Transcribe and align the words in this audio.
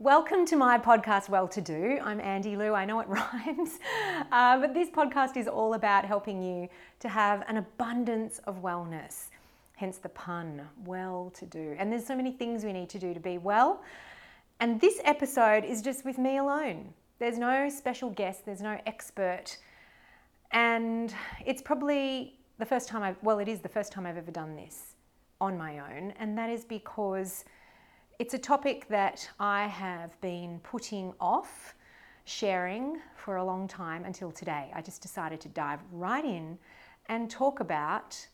Welcome 0.00 0.46
to 0.46 0.54
my 0.54 0.78
podcast, 0.78 1.28
Well 1.28 1.48
To 1.48 1.60
Do. 1.60 1.98
I'm 2.04 2.20
Andi 2.20 2.56
Lew. 2.56 2.72
I 2.72 2.84
know 2.84 3.00
it 3.00 3.08
rhymes, 3.08 3.80
uh, 4.30 4.60
but 4.60 4.72
this 4.72 4.88
podcast 4.88 5.36
is 5.36 5.48
all 5.48 5.74
about 5.74 6.04
helping 6.04 6.40
you 6.40 6.68
to 7.00 7.08
have 7.08 7.42
an 7.48 7.56
abundance 7.56 8.38
of 8.44 8.62
wellness. 8.62 9.30
Hence 9.74 9.98
the 9.98 10.10
pun, 10.10 10.62
well 10.84 11.32
to 11.34 11.44
do. 11.46 11.74
And 11.80 11.90
there's 11.90 12.06
so 12.06 12.14
many 12.14 12.30
things 12.30 12.64
we 12.64 12.72
need 12.72 12.88
to 12.90 13.00
do 13.00 13.12
to 13.12 13.18
be 13.18 13.38
well. 13.38 13.82
And 14.60 14.80
this 14.80 15.00
episode 15.02 15.64
is 15.64 15.82
just 15.82 16.04
with 16.04 16.16
me 16.16 16.36
alone. 16.36 16.94
There's 17.18 17.36
no 17.36 17.68
special 17.68 18.10
guest, 18.10 18.46
there's 18.46 18.62
no 18.62 18.78
expert. 18.86 19.56
And 20.52 21.12
it's 21.44 21.60
probably 21.60 22.38
the 22.58 22.66
first 22.66 22.88
time 22.88 23.02
I've, 23.02 23.20
well, 23.20 23.40
it 23.40 23.48
is 23.48 23.58
the 23.62 23.68
first 23.68 23.90
time 23.90 24.06
I've 24.06 24.16
ever 24.16 24.30
done 24.30 24.54
this 24.54 24.94
on 25.40 25.58
my 25.58 25.80
own. 25.80 26.12
And 26.20 26.38
that 26.38 26.50
is 26.50 26.64
because 26.64 27.44
it's 28.18 28.34
a 28.34 28.38
topic 28.38 28.88
that 28.88 29.30
I 29.38 29.68
have 29.68 30.20
been 30.20 30.58
putting 30.64 31.12
off 31.20 31.74
sharing 32.24 32.98
for 33.14 33.36
a 33.36 33.44
long 33.44 33.68
time 33.68 34.04
until 34.04 34.32
today. 34.32 34.72
I 34.74 34.82
just 34.82 35.00
decided 35.00 35.40
to 35.42 35.48
dive 35.48 35.78
right 35.92 36.24
in 36.24 36.58
and 37.06 37.30
talk 37.30 37.60
about 37.60 38.26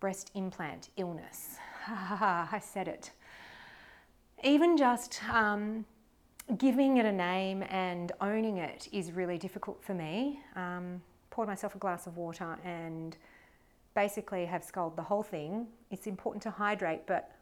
breast 0.00 0.30
implant 0.34 0.88
illness. 0.96 1.56
I 1.86 2.60
said 2.62 2.88
it. 2.88 3.12
Even 4.42 4.74
just 4.74 5.20
um, 5.30 5.84
giving 6.56 6.96
it 6.96 7.04
a 7.04 7.12
name 7.12 7.62
and 7.68 8.10
owning 8.22 8.56
it 8.56 8.88
is 8.90 9.12
really 9.12 9.36
difficult 9.36 9.84
for 9.84 9.92
me. 9.92 10.40
Um, 10.56 11.02
poured 11.28 11.48
myself 11.48 11.74
a 11.74 11.78
glass 11.78 12.06
of 12.06 12.16
water 12.16 12.58
and 12.64 13.18
basically 13.94 14.46
have 14.46 14.64
sculled 14.64 14.96
the 14.96 15.02
whole 15.02 15.22
thing. 15.22 15.66
It's 15.90 16.06
important 16.06 16.42
to 16.44 16.50
hydrate, 16.50 17.06
but 17.06 17.33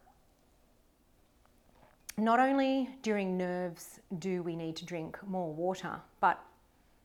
not 2.16 2.38
only 2.38 2.90
during 3.02 3.36
nerves 3.36 4.00
do 4.18 4.42
we 4.42 4.54
need 4.54 4.76
to 4.76 4.84
drink 4.84 5.18
more 5.26 5.52
water, 5.52 6.00
but 6.20 6.42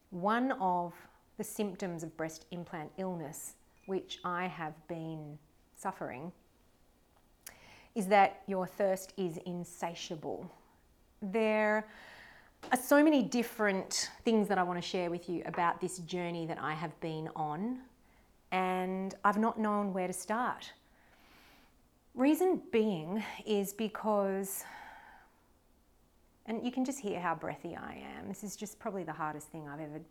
one 0.10 0.52
of 0.54 0.94
the 1.38 1.44
symptoms 1.44 2.04
of 2.04 2.16
breast 2.18 2.46
implant 2.52 2.92
illness, 2.98 3.54
which 3.86 4.20
I 4.24 4.48
have 4.48 4.74
been 4.88 5.38
suffering, 5.76 6.32
is 7.96 8.08
that 8.08 8.42
your 8.48 8.68
thirst 8.68 9.14
is 9.18 9.38
insatiable. 9.46 10.52
There 11.22 11.88
are 12.72 12.78
so 12.78 13.04
many 13.04 13.24
different 13.24 14.12
things 14.26 14.48
that 14.50 14.58
I 14.58 14.64
want 14.64 14.82
to 14.82 14.88
share 14.88 15.10
with 15.10 15.30
you 15.30 15.42
about 15.46 15.80
this 15.80 16.00
journey 16.00 16.46
that 16.48 16.62
I 16.62 16.74
have 16.74 17.00
been 17.00 17.30
on, 17.36 17.80
and 18.52 19.16
I've 19.24 19.38
not 19.38 19.60
known 19.60 19.94
where 19.94 20.08
to 20.08 20.14
start. 20.14 20.72
Reason 22.14 22.62
being 22.72 23.24
is 23.46 23.74
because 23.74 24.64
and 26.48 26.66
you 26.66 26.72
can 26.72 26.86
just 26.86 27.00
hear 27.00 27.20
how 27.20 27.36
breathy 27.36 27.76
I 27.76 28.02
am. 28.18 28.28
This 28.28 28.44
is 28.44 28.56
just 28.56 28.80
probably 28.80 29.04
the 29.04 29.14
hardest 29.14 29.48
thing 29.50 29.68
I've 29.68 29.82
ever, 29.82 30.02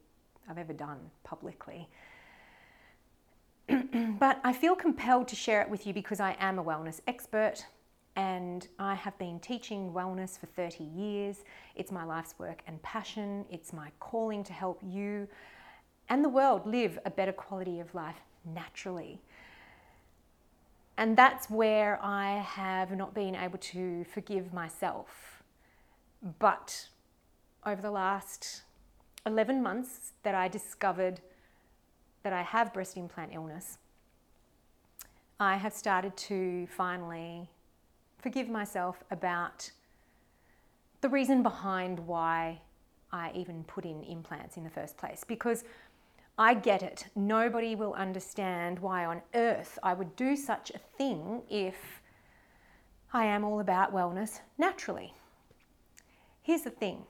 I've 0.49 0.59
ever 0.59 0.73
done 0.73 0.99
publicly. 1.25 1.89
but 3.69 4.41
I 4.45 4.53
feel 4.53 4.77
compelled 4.77 5.29
to 5.29 5.37
share 5.37 5.63
it 5.63 5.71
with 5.71 5.87
you 5.87 5.95
because 5.95 6.21
I 6.21 6.37
am 6.39 6.59
a 6.59 6.65
wellness 6.65 7.01
expert 7.07 7.65
and 8.15 8.69
I 8.79 8.95
have 8.95 9.17
been 9.19 9.41
teaching 9.41 9.93
wellness 9.93 10.39
for 10.39 10.47
30 10.47 10.85
years. 10.85 11.45
It's 11.75 11.91
my 11.91 12.05
life's 12.05 12.35
work 12.39 12.63
and 12.67 12.81
passion. 12.83 13.45
It's 13.51 13.73
my 13.73 13.91
calling 13.99 14.45
to 14.45 14.53
help 14.53 14.81
you 14.87 15.27
and 16.09 16.25
the 16.25 16.29
world 16.29 16.67
live 16.67 16.99
a 17.05 17.11
better 17.11 17.33
quality 17.33 17.81
of 17.81 17.95
life 17.95 18.21
naturally. 18.45 19.21
And 20.99 21.17
that's 21.17 21.51
where 21.51 21.99
I 22.03 22.39
have 22.39 22.97
not 22.97 23.15
been 23.15 23.35
able 23.35 23.59
to 23.59 24.05
forgive 24.05 24.53
myself 24.55 25.36
but 26.39 26.89
over 27.65 27.83
the 27.83 27.91
last 27.91 28.63
11 29.25 29.63
months 29.63 30.13
that 30.23 30.35
I 30.35 30.49
discovered 30.49 31.21
that 32.23 32.33
I 32.33 32.43
have 32.43 32.73
breast 32.73 32.97
implant 32.97 33.33
illness, 33.35 33.79
I 35.39 35.57
have 35.57 35.73
started 35.73 36.17
to 36.17 36.67
finally 36.69 37.49
forgive 38.19 38.49
myself 38.49 39.05
about 39.11 39.71
the 41.01 41.09
reason 41.09 41.43
behind 41.43 42.01
why 42.01 42.61
I 43.13 43.31
even 43.35 43.65
put 43.65 43.85
in 43.85 44.03
implants 44.03 44.57
in 44.57 44.65
the 44.65 44.71
first 44.71 44.97
place. 44.97 45.25
Because 45.27 45.65
I 46.39 46.55
get 46.55 46.83
it. 46.83 47.07
Nobody 47.15 47.75
will 47.75 47.95
understand 47.95 48.79
why 48.79 49.05
on 49.05 49.23
earth 49.35 49.79
I 49.83 49.95
would 49.95 50.17
do 50.17 50.37
such 50.37 50.71
a 50.71 50.79
thing 50.79 51.43
if 51.49 52.03
I 53.13 53.25
am 53.25 53.45
all 53.45 53.61
about 53.61 53.95
wellness 53.95 54.41
naturally. 54.59 55.15
Here's 56.47 56.63
the 56.63 56.71
thing 56.71 57.03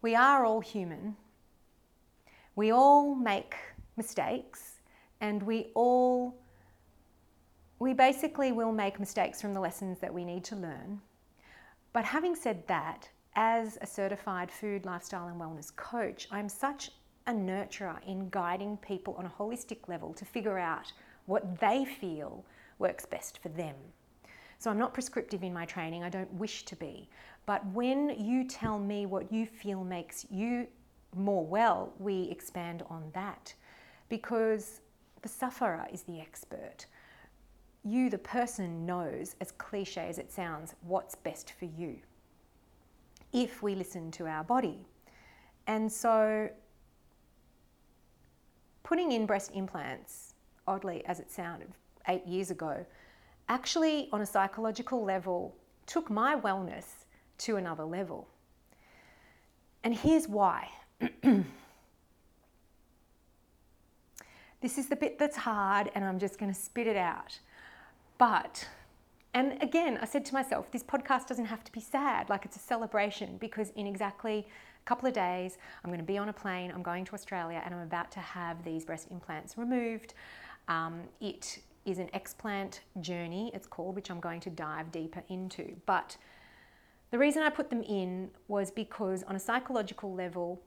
we 0.00 0.14
are 0.14 0.44
all 0.44 0.60
human, 0.60 1.16
we 2.54 2.70
all 2.70 3.16
make 3.16 3.56
mistakes, 3.96 4.74
and 5.20 5.42
we 5.42 5.72
all 5.74 6.36
we 7.80 7.94
basically 7.94 8.52
will 8.52 8.70
make 8.70 9.00
mistakes 9.00 9.42
from 9.42 9.54
the 9.54 9.58
lessons 9.58 9.98
that 9.98 10.14
we 10.14 10.24
need 10.24 10.44
to 10.44 10.54
learn. 10.54 11.00
But 11.92 12.04
having 12.04 12.36
said 12.36 12.64
that, 12.68 13.08
as 13.34 13.76
a 13.80 13.88
certified 13.88 14.48
food, 14.48 14.84
lifestyle, 14.86 15.26
and 15.26 15.40
wellness 15.40 15.74
coach, 15.74 16.28
I'm 16.30 16.48
such 16.48 16.92
a 17.26 17.32
nurturer 17.32 17.98
in 18.06 18.28
guiding 18.30 18.76
people 18.76 19.16
on 19.18 19.26
a 19.26 19.34
holistic 19.36 19.88
level 19.88 20.14
to 20.14 20.24
figure 20.24 20.60
out 20.60 20.92
what 21.24 21.58
they 21.58 21.84
feel 21.86 22.44
works 22.78 23.04
best 23.04 23.40
for 23.42 23.48
them. 23.48 23.74
So 24.58 24.70
I'm 24.70 24.78
not 24.78 24.94
prescriptive 24.94 25.42
in 25.42 25.52
my 25.52 25.64
training, 25.66 26.02
I 26.02 26.08
don't 26.08 26.32
wish 26.34 26.64
to 26.64 26.76
be. 26.76 27.08
But 27.44 27.64
when 27.72 28.10
you 28.18 28.44
tell 28.44 28.78
me 28.78 29.06
what 29.06 29.32
you 29.32 29.46
feel 29.46 29.84
makes 29.84 30.26
you 30.30 30.66
more 31.14 31.44
well, 31.46 31.92
we 31.98 32.28
expand 32.30 32.82
on 32.88 33.10
that 33.12 33.54
because 34.08 34.80
the 35.22 35.28
sufferer 35.28 35.86
is 35.92 36.02
the 36.02 36.20
expert. 36.20 36.86
You, 37.84 38.10
the 38.10 38.18
person, 38.18 38.84
knows, 38.84 39.36
as 39.40 39.52
cliche 39.52 40.08
as 40.08 40.18
it 40.18 40.32
sounds, 40.32 40.74
what's 40.82 41.14
best 41.14 41.52
for 41.58 41.66
you 41.66 41.98
if 43.32 43.62
we 43.62 43.74
listen 43.74 44.10
to 44.12 44.26
our 44.26 44.42
body. 44.42 44.86
And 45.66 45.90
so, 45.90 46.48
putting 48.82 49.12
in 49.12 49.26
breast 49.26 49.50
implants, 49.54 50.34
oddly 50.66 51.04
as 51.06 51.20
it 51.20 51.30
sounded 51.30 51.68
eight 52.08 52.26
years 52.26 52.50
ago, 52.50 52.84
actually, 53.48 54.08
on 54.12 54.20
a 54.20 54.26
psychological 54.26 55.04
level, 55.04 55.56
took 55.86 56.10
my 56.10 56.36
wellness 56.38 57.04
to 57.38 57.56
another 57.56 57.84
level. 57.84 58.28
And 59.84 59.94
here's 59.94 60.26
why. 60.26 60.68
this 64.60 64.78
is 64.78 64.88
the 64.88 64.96
bit 64.96 65.18
that's 65.18 65.36
hard, 65.36 65.90
and 65.94 66.04
I'm 66.04 66.18
just 66.18 66.38
going 66.38 66.52
to 66.52 66.58
spit 66.58 66.86
it 66.86 66.96
out. 66.96 67.38
But, 68.18 68.66
and 69.34 69.62
again, 69.62 69.98
I 70.00 70.06
said 70.06 70.24
to 70.26 70.34
myself, 70.34 70.70
this 70.72 70.82
podcast 70.82 71.26
doesn't 71.26 71.44
have 71.44 71.62
to 71.64 71.72
be 71.72 71.80
sad, 71.80 72.28
like 72.28 72.44
it's 72.44 72.56
a 72.56 72.60
celebration, 72.60 73.36
because 73.38 73.70
in 73.76 73.86
exactly 73.86 74.46
a 74.48 74.84
couple 74.86 75.06
of 75.06 75.14
days, 75.14 75.58
I'm 75.84 75.90
going 75.90 76.00
to 76.00 76.06
be 76.06 76.18
on 76.18 76.30
a 76.30 76.32
plane, 76.32 76.72
I'm 76.74 76.82
going 76.82 77.04
to 77.04 77.14
Australia, 77.14 77.62
and 77.64 77.74
I'm 77.74 77.82
about 77.82 78.10
to 78.12 78.20
have 78.20 78.64
these 78.64 78.84
breast 78.84 79.08
implants 79.10 79.56
removed. 79.58 80.14
Um, 80.68 81.02
it 81.20 81.60
is 81.86 81.98
an 81.98 82.10
explant 82.12 82.80
journey, 83.00 83.50
it's 83.54 83.66
called, 83.66 83.94
which 83.94 84.10
I'm 84.10 84.20
going 84.20 84.40
to 84.40 84.50
dive 84.50 84.92
deeper 84.92 85.22
into. 85.28 85.76
But 85.86 86.16
the 87.10 87.18
reason 87.18 87.42
I 87.42 87.50
put 87.50 87.70
them 87.70 87.82
in 87.82 88.30
was 88.48 88.70
because, 88.70 89.22
on 89.22 89.36
a 89.36 89.40
psychological 89.40 90.12
level, 90.12 90.60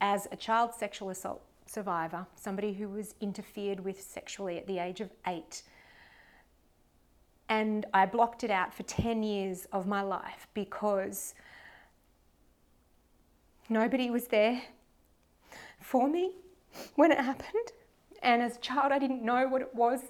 as 0.00 0.28
a 0.30 0.36
child 0.36 0.72
sexual 0.74 1.10
assault 1.10 1.42
survivor, 1.66 2.26
somebody 2.36 2.72
who 2.72 2.88
was 2.88 3.14
interfered 3.20 3.80
with 3.80 4.00
sexually 4.00 4.56
at 4.56 4.66
the 4.66 4.78
age 4.78 5.00
of 5.00 5.10
eight, 5.26 5.62
and 7.48 7.86
I 7.92 8.06
blocked 8.06 8.44
it 8.44 8.50
out 8.50 8.72
for 8.74 8.82
10 8.84 9.22
years 9.22 9.66
of 9.72 9.86
my 9.86 10.02
life 10.02 10.48
because 10.54 11.34
nobody 13.68 14.10
was 14.10 14.28
there 14.28 14.62
for 15.80 16.08
me 16.08 16.32
when 16.94 17.12
it 17.12 17.18
happened. 17.18 17.72
And 18.22 18.42
as 18.42 18.56
a 18.56 18.60
child, 18.60 18.92
I 18.92 18.98
didn't 18.98 19.22
know 19.22 19.46
what 19.46 19.62
it 19.62 19.74
was 19.74 20.00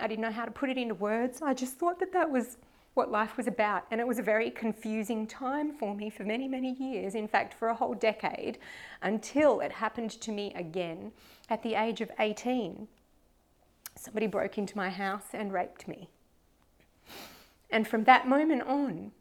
I 0.00 0.06
didn't 0.06 0.22
know 0.22 0.30
how 0.30 0.44
to 0.44 0.50
put 0.50 0.70
it 0.70 0.78
into 0.78 0.94
words. 0.94 1.42
I 1.42 1.54
just 1.54 1.74
thought 1.74 1.98
that 2.00 2.12
that 2.12 2.30
was 2.30 2.56
what 2.94 3.10
life 3.10 3.36
was 3.36 3.46
about. 3.46 3.84
And 3.90 4.00
it 4.00 4.06
was 4.06 4.18
a 4.18 4.22
very 4.22 4.50
confusing 4.50 5.26
time 5.26 5.72
for 5.72 5.94
me 5.94 6.10
for 6.10 6.24
many, 6.24 6.48
many 6.48 6.72
years. 6.72 7.14
In 7.14 7.28
fact, 7.28 7.54
for 7.54 7.68
a 7.68 7.74
whole 7.74 7.94
decade, 7.94 8.58
until 9.02 9.60
it 9.60 9.72
happened 9.72 10.10
to 10.10 10.32
me 10.32 10.52
again 10.54 11.12
at 11.48 11.62
the 11.62 11.74
age 11.74 12.00
of 12.00 12.10
18. 12.18 12.88
Somebody 13.96 14.26
broke 14.26 14.58
into 14.58 14.76
my 14.76 14.90
house 14.90 15.26
and 15.32 15.52
raped 15.52 15.88
me. 15.88 16.08
And 17.70 17.86
from 17.86 18.04
that 18.04 18.28
moment 18.28 18.62
on, 18.62 19.12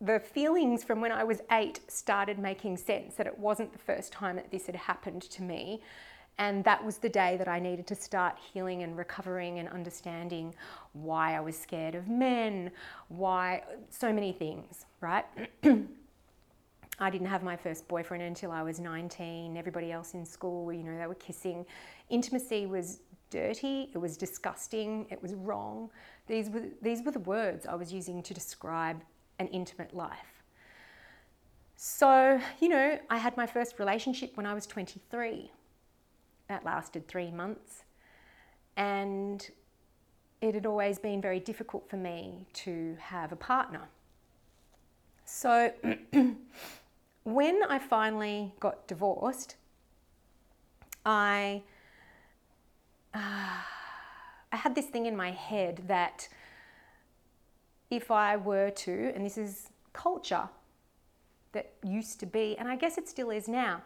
the 0.00 0.18
feelings 0.18 0.82
from 0.82 1.00
when 1.00 1.12
I 1.12 1.22
was 1.22 1.40
eight 1.50 1.80
started 1.86 2.38
making 2.38 2.76
sense 2.76 3.14
that 3.14 3.26
it 3.26 3.38
wasn't 3.38 3.72
the 3.72 3.78
first 3.78 4.12
time 4.12 4.36
that 4.36 4.50
this 4.50 4.66
had 4.66 4.74
happened 4.74 5.22
to 5.22 5.42
me 5.42 5.80
And 6.38 6.64
that 6.64 6.82
was 6.84 6.98
the 6.98 7.08
day 7.08 7.36
that 7.36 7.48
I 7.48 7.58
needed 7.58 7.86
to 7.88 7.94
start 7.94 8.36
healing 8.52 8.82
and 8.82 8.96
recovering 8.96 9.58
and 9.58 9.68
understanding 9.68 10.54
why 10.92 11.36
I 11.36 11.40
was 11.40 11.56
scared 11.58 11.94
of 11.94 12.08
men, 12.08 12.70
why 13.08 13.62
so 13.90 14.12
many 14.12 14.32
things, 14.32 14.86
right? 15.00 15.24
I 16.98 17.10
didn't 17.10 17.26
have 17.26 17.42
my 17.42 17.56
first 17.56 17.88
boyfriend 17.88 18.22
until 18.22 18.50
I 18.50 18.62
was 18.62 18.78
19. 18.78 19.56
Everybody 19.56 19.92
else 19.92 20.14
in 20.14 20.24
school, 20.24 20.72
you 20.72 20.82
know, 20.82 20.96
they 20.96 21.06
were 21.06 21.14
kissing. 21.14 21.66
Intimacy 22.10 22.66
was 22.66 23.00
dirty, 23.30 23.90
it 23.94 23.98
was 23.98 24.16
disgusting, 24.16 25.06
it 25.10 25.20
was 25.22 25.34
wrong. 25.34 25.90
These 26.26 26.50
were, 26.50 26.64
these 26.82 27.02
were 27.02 27.10
the 27.10 27.20
words 27.20 27.66
I 27.66 27.74
was 27.74 27.92
using 27.92 28.22
to 28.22 28.34
describe 28.34 29.02
an 29.38 29.48
intimate 29.48 29.94
life. 29.94 30.42
So, 31.76 32.40
you 32.60 32.68
know, 32.68 32.98
I 33.10 33.18
had 33.18 33.36
my 33.36 33.46
first 33.46 33.78
relationship 33.78 34.36
when 34.36 34.46
I 34.46 34.54
was 34.54 34.66
23. 34.66 35.50
That 36.52 36.66
lasted 36.66 37.08
three 37.08 37.30
months. 37.30 37.84
And 38.76 39.50
it 40.42 40.54
had 40.54 40.66
always 40.66 40.98
been 40.98 41.18
very 41.22 41.40
difficult 41.40 41.88
for 41.88 41.96
me 41.96 42.46
to 42.64 42.94
have 43.00 43.32
a 43.32 43.36
partner. 43.36 43.88
So, 45.24 45.72
when 47.24 47.62
I 47.62 47.78
finally 47.78 48.52
got 48.60 48.86
divorced, 48.86 49.56
I, 51.06 51.62
uh, 53.14 53.62
I 54.52 54.56
had 54.56 54.74
this 54.74 54.88
thing 54.88 55.06
in 55.06 55.16
my 55.16 55.30
head 55.30 55.84
that 55.86 56.28
if 57.88 58.10
I 58.10 58.36
were 58.36 58.68
to, 58.68 59.12
and 59.14 59.24
this 59.24 59.38
is 59.38 59.70
culture 59.94 60.50
that 61.52 61.72
used 61.82 62.20
to 62.20 62.26
be, 62.26 62.58
and 62.58 62.68
I 62.68 62.76
guess 62.76 62.98
it 62.98 63.08
still 63.08 63.30
is 63.30 63.48
now, 63.48 63.80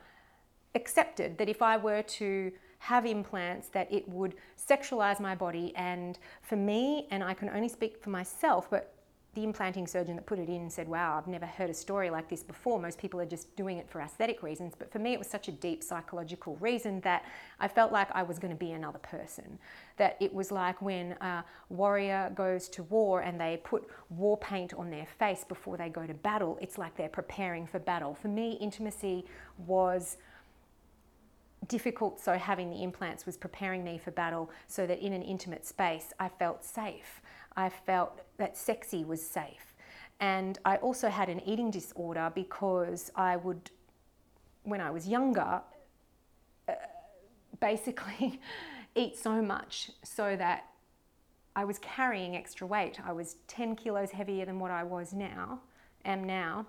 accepted 0.74 1.38
that 1.38 1.48
if 1.48 1.62
I 1.62 1.76
were 1.76 2.02
to 2.02 2.52
have 2.78 3.06
implants 3.06 3.68
that 3.68 3.90
it 3.90 4.08
would 4.08 4.34
sexualize 4.58 5.18
my 5.18 5.34
body 5.34 5.72
and 5.76 6.18
for 6.42 6.56
me 6.56 7.06
and 7.10 7.24
I 7.24 7.32
can 7.34 7.48
only 7.48 7.68
speak 7.68 8.02
for 8.02 8.10
myself 8.10 8.68
but 8.70 8.96
the 9.36 9.44
implanting 9.44 9.86
surgeon 9.86 10.16
that 10.16 10.24
put 10.24 10.38
it 10.38 10.48
in 10.48 10.68
said, 10.70 10.88
Wow, 10.88 11.16
I've 11.16 11.28
never 11.28 11.44
heard 11.44 11.68
a 11.68 11.74
story 11.74 12.08
like 12.08 12.26
this 12.28 12.42
before. 12.42 12.80
Most 12.80 12.98
people 12.98 13.20
are 13.20 13.26
just 13.26 13.54
doing 13.54 13.76
it 13.76 13.88
for 13.88 14.00
aesthetic 14.00 14.42
reasons. 14.42 14.72
But 14.76 14.90
for 14.90 14.98
me, 14.98 15.12
it 15.12 15.18
was 15.18 15.28
such 15.28 15.48
a 15.48 15.52
deep 15.52 15.84
psychological 15.84 16.56
reason 16.56 17.00
that 17.02 17.24
I 17.60 17.68
felt 17.68 17.92
like 17.92 18.08
I 18.12 18.22
was 18.22 18.38
going 18.38 18.52
to 18.52 18.58
be 18.58 18.72
another 18.72 18.98
person. 18.98 19.58
That 19.98 20.16
it 20.20 20.32
was 20.32 20.50
like 20.50 20.80
when 20.80 21.12
a 21.20 21.44
warrior 21.68 22.32
goes 22.34 22.68
to 22.70 22.82
war 22.84 23.20
and 23.20 23.38
they 23.38 23.60
put 23.62 23.86
war 24.08 24.38
paint 24.38 24.72
on 24.72 24.90
their 24.90 25.06
face 25.06 25.44
before 25.44 25.76
they 25.76 25.90
go 25.90 26.06
to 26.06 26.14
battle, 26.14 26.58
it's 26.62 26.78
like 26.78 26.96
they're 26.96 27.08
preparing 27.10 27.66
for 27.66 27.78
battle. 27.78 28.14
For 28.14 28.28
me, 28.28 28.52
intimacy 28.52 29.26
was 29.66 30.16
difficult, 31.68 32.20
so 32.20 32.34
having 32.34 32.70
the 32.70 32.82
implants 32.82 33.26
was 33.26 33.36
preparing 33.36 33.84
me 33.84 33.98
for 33.98 34.10
battle 34.10 34.50
so 34.66 34.86
that 34.86 35.00
in 35.00 35.12
an 35.12 35.22
intimate 35.22 35.66
space 35.66 36.12
I 36.18 36.28
felt 36.28 36.64
safe. 36.64 37.20
I 37.56 37.68
felt 37.68 38.20
that 38.38 38.56
sexy 38.56 39.04
was 39.04 39.24
safe. 39.24 39.74
And 40.20 40.58
I 40.64 40.76
also 40.76 41.08
had 41.08 41.28
an 41.28 41.40
eating 41.46 41.70
disorder 41.70 42.32
because 42.34 43.10
I 43.14 43.36
would, 43.36 43.70
when 44.62 44.80
I 44.80 44.90
was 44.90 45.06
younger, 45.06 45.60
uh, 46.68 46.72
basically 47.60 48.40
eat 48.94 49.18
so 49.18 49.42
much 49.42 49.90
so 50.02 50.36
that 50.36 50.64
I 51.54 51.64
was 51.64 51.78
carrying 51.78 52.36
extra 52.36 52.66
weight. 52.66 52.98
I 53.04 53.12
was 53.12 53.36
10 53.48 53.76
kilos 53.76 54.10
heavier 54.10 54.44
than 54.44 54.58
what 54.58 54.70
I 54.70 54.84
was 54.84 55.12
now, 55.12 55.60
am 56.04 56.24
now. 56.24 56.66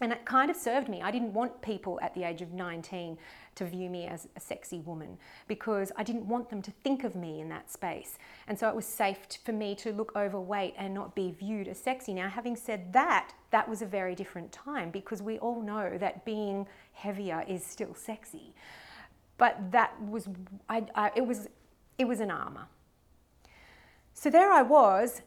And 0.00 0.12
it 0.12 0.24
kind 0.24 0.50
of 0.50 0.56
served 0.56 0.88
me. 0.88 1.02
I 1.02 1.10
didn't 1.10 1.32
want 1.32 1.60
people 1.60 1.98
at 2.02 2.14
the 2.14 2.22
age 2.22 2.40
of 2.40 2.52
19 2.52 3.18
to 3.58 3.64
view 3.66 3.90
me 3.90 4.06
as 4.06 4.28
a 4.36 4.40
sexy 4.40 4.80
woman 4.80 5.18
because 5.46 5.92
I 5.96 6.02
didn't 6.02 6.26
want 6.26 6.50
them 6.50 6.62
to 6.62 6.70
think 6.70 7.04
of 7.04 7.14
me 7.14 7.40
in 7.40 7.48
that 7.50 7.70
space. 7.70 8.18
And 8.46 8.58
so 8.58 8.68
it 8.68 8.74
was 8.74 8.86
safe 8.86 9.18
for 9.44 9.52
me 9.52 9.74
to 9.76 9.92
look 9.92 10.12
overweight 10.16 10.74
and 10.76 10.94
not 10.94 11.14
be 11.14 11.30
viewed 11.30 11.68
as 11.68 11.78
sexy. 11.78 12.14
Now, 12.14 12.28
having 12.28 12.56
said 12.56 12.92
that, 12.92 13.32
that 13.50 13.68
was 13.68 13.82
a 13.82 13.86
very 13.86 14.14
different 14.14 14.50
time 14.52 14.90
because 14.90 15.22
we 15.22 15.38
all 15.38 15.62
know 15.62 15.98
that 15.98 16.24
being 16.24 16.66
heavier 16.92 17.44
is 17.46 17.64
still 17.64 17.94
sexy. 17.94 18.54
But 19.36 19.70
that 19.70 20.00
was, 20.02 20.28
I, 20.68 20.84
I, 20.94 21.12
it 21.14 21.26
was, 21.26 21.48
it 21.98 22.06
was 22.06 22.20
an 22.20 22.30
armor. 22.30 22.66
So 24.14 24.30
there 24.30 24.50
I 24.50 24.62
was 24.62 25.22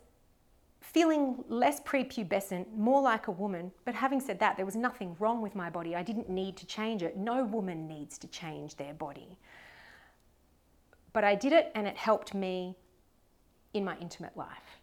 feeling 0.93 1.43
less 1.47 1.79
prepubescent, 1.79 2.65
more 2.75 3.01
like 3.01 3.27
a 3.27 3.31
woman. 3.31 3.71
But 3.85 3.95
having 3.95 4.19
said 4.19 4.39
that, 4.39 4.57
there 4.57 4.65
was 4.65 4.75
nothing 4.75 5.15
wrong 5.19 5.41
with 5.41 5.55
my 5.55 5.69
body. 5.69 5.95
I 5.95 6.03
didn't 6.03 6.29
need 6.29 6.57
to 6.57 6.65
change 6.65 7.01
it. 7.01 7.15
No 7.15 7.45
woman 7.45 7.88
needs 7.88 8.17
to 8.19 8.27
change 8.27 8.75
their 8.75 8.93
body. 8.93 9.38
But 11.13 11.23
I 11.23 11.35
did 11.35 11.53
it 11.53 11.71
and 11.75 11.88
it 11.88 11.95
helped 11.95 12.33
me 12.33 12.75
in 13.73 13.85
my 13.85 13.95
intimate 13.99 14.35
life. 14.35 14.81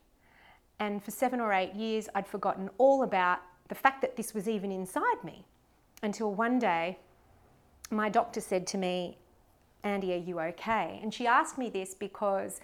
And 0.81 1.03
for 1.03 1.11
seven 1.11 1.41
or 1.41 1.53
eight 1.53 1.75
years, 1.75 2.09
I'd 2.15 2.27
forgotten 2.27 2.71
all 2.79 3.03
about 3.03 3.41
the 3.69 3.75
fact 3.75 4.01
that 4.01 4.17
this 4.17 4.33
was 4.33 4.49
even 4.49 4.73
inside 4.73 5.23
me 5.23 5.45
until 6.03 6.33
one 6.33 6.59
day 6.59 6.99
my 7.91 8.09
doctor 8.09 8.41
said 8.41 8.67
to 8.69 8.79
me, 8.79 9.19
Andi, 9.85 10.15
are 10.15 10.25
you 10.25 10.41
okay? 10.41 11.01
And 11.03 11.13
she 11.13 11.27
asked 11.27 11.59
me 11.59 11.69
this 11.69 11.95
because 11.95 12.61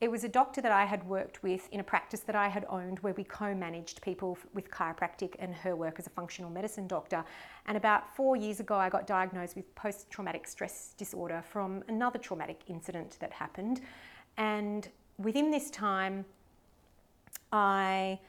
it 0.00 0.10
was 0.10 0.22
a 0.22 0.28
doctor 0.28 0.60
that 0.60 0.70
I 0.70 0.84
had 0.84 1.02
worked 1.08 1.42
with 1.42 1.68
in 1.72 1.80
a 1.80 1.84
practice 1.84 2.20
that 2.20 2.36
I 2.36 2.46
had 2.46 2.64
owned 2.68 3.00
where 3.00 3.14
we 3.14 3.24
co 3.24 3.52
managed 3.52 4.00
people 4.00 4.38
with 4.54 4.70
chiropractic 4.70 5.34
and 5.40 5.52
her 5.56 5.74
work 5.74 5.98
as 5.98 6.06
a 6.06 6.10
functional 6.10 6.50
medicine 6.50 6.86
doctor. 6.86 7.24
And 7.66 7.76
about 7.76 8.14
four 8.14 8.36
years 8.36 8.60
ago, 8.60 8.76
I 8.76 8.88
got 8.90 9.08
diagnosed 9.08 9.56
with 9.56 9.74
post 9.74 10.08
traumatic 10.08 10.46
stress 10.46 10.94
disorder 10.96 11.42
from 11.42 11.82
another 11.88 12.18
traumatic 12.18 12.60
incident 12.68 13.16
that 13.18 13.32
happened. 13.32 13.80
And 14.36 14.88
within 15.18 15.50
this 15.50 15.68
time, 15.68 16.24
I 17.52 18.20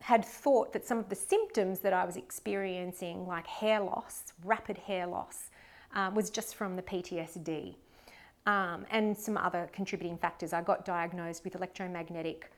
had 0.00 0.24
thought 0.24 0.72
that 0.72 0.84
some 0.84 0.98
of 0.98 1.08
the 1.08 1.14
symptoms 1.14 1.78
that 1.80 1.92
I 1.92 2.04
was 2.04 2.16
experiencing, 2.16 3.26
like 3.26 3.46
hair 3.46 3.80
loss, 3.80 4.32
rapid 4.44 4.78
hair 4.78 5.06
loss, 5.06 5.50
uh, 5.94 6.10
was 6.12 6.28
just 6.28 6.56
from 6.56 6.74
the 6.74 6.82
PTSD 6.82 7.76
um, 8.46 8.84
and 8.90 9.16
some 9.16 9.36
other 9.36 9.68
contributing 9.72 10.18
factors. 10.18 10.52
I 10.52 10.62
got 10.62 10.84
diagnosed 10.84 11.44
with 11.44 11.54
electromagnetic 11.54 12.50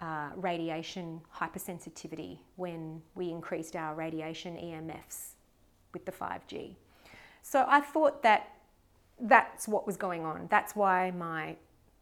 uh, 0.00 0.30
radiation 0.36 1.20
hypersensitivity 1.34 2.38
when 2.56 3.00
we 3.14 3.30
increased 3.30 3.76
our 3.76 3.94
radiation 3.94 4.56
EMFs 4.56 5.34
with 5.92 6.04
the 6.04 6.12
5G. 6.12 6.74
So 7.42 7.64
I 7.68 7.80
thought 7.80 8.22
that 8.22 8.50
that's 9.20 9.68
what 9.68 9.86
was 9.86 9.96
going 9.96 10.24
on. 10.24 10.48
That's 10.50 10.74
why 10.74 11.10
my 11.12 11.56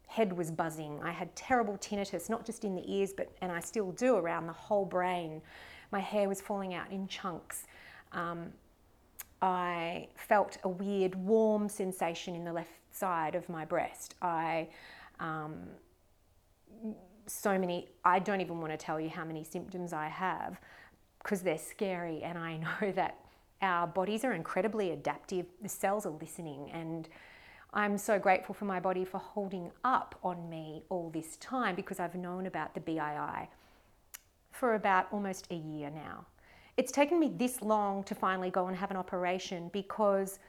head 0.07 0.33
was 0.33 0.51
buzzing. 0.51 0.99
I 1.03 1.11
had 1.11 1.35
terrible 1.35 1.77
tinnitus, 1.77 2.29
not 2.29 2.45
just 2.45 2.63
in 2.63 2.75
the 2.75 2.83
ears, 2.91 3.13
but 3.15 3.31
and 3.41 3.51
I 3.51 3.59
still 3.59 3.91
do 3.91 4.15
around 4.15 4.47
the 4.47 4.53
whole 4.53 4.85
brain. 4.85 5.41
My 5.91 5.99
hair 5.99 6.27
was 6.27 6.41
falling 6.41 6.73
out 6.73 6.91
in 6.91 7.07
chunks. 7.07 7.65
Um, 8.11 8.53
I 9.41 10.07
felt 10.15 10.57
a 10.63 10.69
weird 10.69 11.15
warm 11.15 11.67
sensation 11.67 12.35
in 12.35 12.45
the 12.45 12.53
left 12.53 12.69
side 12.95 13.35
of 13.35 13.49
my 13.49 13.65
breast. 13.65 14.15
I, 14.21 14.67
um, 15.19 15.55
so 17.25 17.57
many, 17.57 17.89
I 18.03 18.19
don't 18.19 18.41
even 18.41 18.59
want 18.59 18.71
to 18.71 18.77
tell 18.77 18.99
you 18.99 19.09
how 19.09 19.25
many 19.25 19.43
symptoms 19.43 19.93
I 19.93 20.07
have 20.07 20.59
because 21.21 21.41
they're 21.41 21.57
scary. 21.57 22.21
And 22.23 22.37
I 22.37 22.57
know 22.81 22.91
that 22.91 23.17
our 23.61 23.87
bodies 23.87 24.23
are 24.23 24.33
incredibly 24.33 24.91
adaptive, 24.91 25.45
the 25.61 25.69
cells 25.69 26.05
are 26.05 26.13
listening. 26.19 26.69
And 26.71 27.07
I'm 27.73 27.97
so 27.97 28.19
grateful 28.19 28.53
for 28.53 28.65
my 28.65 28.79
body 28.79 29.03
for 29.05 29.17
holding 29.17 29.71
up 29.83 30.15
on 30.23 30.49
me 30.49 30.83
all 30.89 31.09
this 31.09 31.37
time 31.37 31.75
because 31.75 31.99
I've 31.99 32.15
known 32.15 32.45
about 32.45 32.75
the 32.75 32.81
BII 32.81 33.47
for 34.51 34.75
about 34.75 35.07
almost 35.11 35.47
a 35.49 35.55
year 35.55 35.89
now. 35.89 36.25
It's 36.77 36.91
taken 36.91 37.19
me 37.19 37.31
this 37.35 37.61
long 37.61 38.03
to 38.03 38.15
finally 38.15 38.49
go 38.49 38.67
and 38.67 38.77
have 38.77 38.91
an 38.91 38.97
operation 38.97 39.69
because 39.73 40.39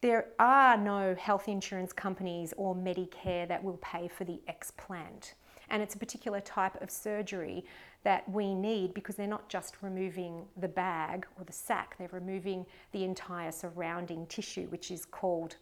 there 0.00 0.28
are 0.38 0.76
no 0.76 1.14
health 1.14 1.48
insurance 1.48 1.92
companies 1.92 2.54
or 2.56 2.74
Medicare 2.74 3.48
that 3.48 3.62
will 3.62 3.78
pay 3.78 4.08
for 4.08 4.24
the 4.24 4.40
explant. 4.48 5.32
And 5.70 5.82
it's 5.82 5.94
a 5.94 5.98
particular 5.98 6.40
type 6.40 6.80
of 6.80 6.90
surgery 6.90 7.64
that 8.04 8.28
we 8.30 8.54
need 8.54 8.94
because 8.94 9.16
they're 9.16 9.26
not 9.26 9.48
just 9.48 9.82
removing 9.82 10.44
the 10.56 10.68
bag 10.68 11.26
or 11.36 11.44
the 11.44 11.52
sac, 11.52 11.96
they're 11.98 12.08
removing 12.12 12.64
the 12.92 13.04
entire 13.04 13.52
surrounding 13.52 14.26
tissue, 14.26 14.66
which 14.68 14.90
is 14.90 15.04
called 15.04 15.56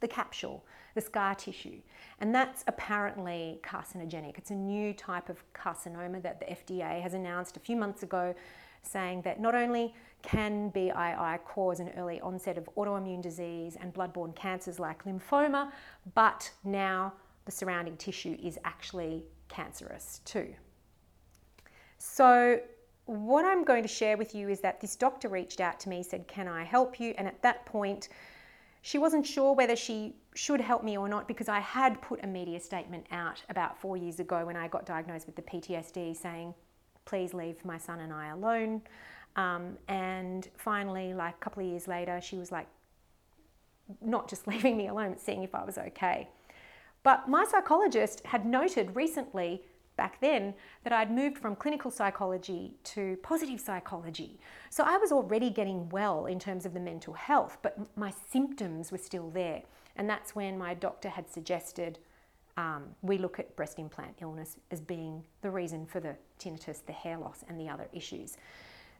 the 0.00 0.08
capsule, 0.08 0.64
the 0.94 1.00
scar 1.00 1.34
tissue. 1.34 1.80
And 2.20 2.34
that's 2.34 2.64
apparently 2.66 3.60
carcinogenic. 3.62 4.38
It's 4.38 4.50
a 4.50 4.54
new 4.54 4.94
type 4.94 5.28
of 5.28 5.42
carcinoma 5.52 6.22
that 6.22 6.40
the 6.40 6.46
FDA 6.46 7.02
has 7.02 7.14
announced 7.14 7.56
a 7.56 7.60
few 7.60 7.76
months 7.76 8.02
ago, 8.02 8.34
saying 8.82 9.22
that 9.22 9.40
not 9.40 9.54
only 9.54 9.94
can 10.22 10.70
BII 10.72 11.44
cause 11.44 11.80
an 11.80 11.90
early 11.96 12.20
onset 12.20 12.58
of 12.58 12.68
autoimmune 12.76 13.22
disease 13.22 13.76
and 13.80 13.92
bloodborne 13.94 14.34
cancers 14.34 14.78
like 14.78 15.04
lymphoma, 15.04 15.70
but 16.14 16.50
now 16.64 17.12
the 17.44 17.52
surrounding 17.52 17.96
tissue 17.96 18.36
is 18.42 18.58
actually 18.64 19.24
cancerous 19.48 20.20
too. 20.24 20.54
So, 21.98 22.60
what 23.06 23.44
I'm 23.44 23.64
going 23.64 23.82
to 23.82 23.88
share 23.88 24.16
with 24.16 24.34
you 24.34 24.48
is 24.48 24.60
that 24.60 24.80
this 24.80 24.94
doctor 24.94 25.28
reached 25.28 25.60
out 25.60 25.80
to 25.80 25.88
me, 25.88 26.02
said, 26.02 26.28
Can 26.28 26.46
I 26.46 26.64
help 26.64 27.00
you? 27.00 27.14
And 27.18 27.26
at 27.26 27.42
that 27.42 27.66
point, 27.66 28.08
she 28.82 28.98
wasn't 28.98 29.26
sure 29.26 29.52
whether 29.52 29.76
she 29.76 30.14
should 30.34 30.60
help 30.60 30.84
me 30.84 30.96
or 30.96 31.08
not 31.08 31.28
because 31.28 31.48
I 31.48 31.60
had 31.60 32.00
put 32.00 32.22
a 32.22 32.26
media 32.26 32.60
statement 32.60 33.06
out 33.10 33.42
about 33.48 33.78
four 33.78 33.96
years 33.96 34.20
ago 34.20 34.46
when 34.46 34.56
I 34.56 34.68
got 34.68 34.86
diagnosed 34.86 35.26
with 35.26 35.36
the 35.36 35.42
PTSD 35.42 36.16
saying, 36.16 36.54
Please 37.04 37.34
leave 37.34 37.64
my 37.64 37.78
son 37.78 38.00
and 38.00 38.12
I 38.12 38.28
alone. 38.28 38.82
Um, 39.36 39.78
and 39.88 40.48
finally, 40.56 41.14
like 41.14 41.34
a 41.34 41.38
couple 41.38 41.62
of 41.62 41.68
years 41.68 41.88
later, 41.88 42.20
she 42.20 42.36
was 42.36 42.52
like, 42.52 42.66
not 44.00 44.28
just 44.28 44.46
leaving 44.52 44.76
me 44.76 44.88
alone, 44.88 45.10
but 45.10 45.20
seeing 45.20 45.42
if 45.42 45.54
I 45.54 45.64
was 45.64 45.78
okay. 45.78 46.28
But 47.02 47.28
my 47.28 47.44
psychologist 47.44 48.24
had 48.26 48.44
noted 48.44 48.94
recently 48.94 49.62
back 49.96 50.20
then 50.20 50.54
that 50.82 50.92
I'd 50.92 51.10
moved 51.10 51.38
from 51.38 51.56
clinical 51.56 51.90
psychology 51.90 52.74
to 52.84 53.18
positive 53.22 53.60
psychology. 53.60 54.40
So 54.70 54.84
I 54.84 54.96
was 54.96 55.12
already 55.12 55.50
getting 55.50 55.88
well 55.90 56.26
in 56.26 56.38
terms 56.38 56.64
of 56.64 56.74
the 56.74 56.80
mental 56.80 57.14
health, 57.14 57.58
but 57.62 57.78
my 57.96 58.12
symptoms 58.30 58.90
were 58.90 58.98
still 58.98 59.30
there. 59.30 59.62
And 59.96 60.08
that's 60.08 60.34
when 60.34 60.56
my 60.56 60.72
doctor 60.72 61.10
had 61.10 61.28
suggested 61.28 61.98
um, 62.56 62.84
we 63.02 63.18
look 63.18 63.38
at 63.38 63.54
breast 63.56 63.78
implant 63.78 64.16
illness 64.20 64.56
as 64.70 64.80
being 64.80 65.22
the 65.42 65.50
reason 65.50 65.86
for 65.86 66.00
the 66.00 66.16
tinnitus, 66.38 66.84
the 66.84 66.92
hair 66.92 67.16
loss, 67.16 67.44
and 67.48 67.58
the 67.60 67.68
other 67.68 67.88
issues. 67.92 68.36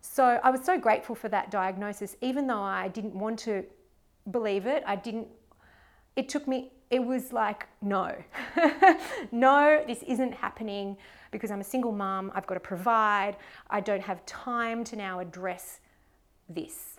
So 0.00 0.40
I 0.42 0.50
was 0.50 0.64
so 0.64 0.78
grateful 0.78 1.14
for 1.14 1.28
that 1.28 1.50
diagnosis, 1.50 2.16
even 2.21 2.47
though 2.47 2.62
I 2.62 2.88
didn't 2.88 3.14
want 3.14 3.38
to 3.40 3.64
believe 4.30 4.66
it. 4.66 4.83
I 4.87 4.97
didn't, 4.97 5.28
it 6.16 6.28
took 6.28 6.49
me 6.49 6.71
it 6.90 7.04
was 7.04 7.33
like, 7.33 7.69
no, 7.80 8.12
no, 9.33 9.83
this 9.87 10.02
isn't 10.02 10.35
happening 10.35 10.97
because 11.30 11.52
I'm 11.52 11.61
a 11.61 11.64
single 11.64 11.92
mom. 11.92 12.33
I've 12.35 12.49
got 12.49 12.54
to 12.54 12.61
provide. 12.61 13.37
I 13.71 13.80
don't 13.80 14.02
have 14.02 14.26
time 14.26 14.83
to 14.85 14.97
now 14.97 15.21
address 15.21 15.78
this. 16.49 16.99